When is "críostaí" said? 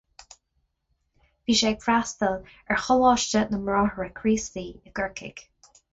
4.21-4.65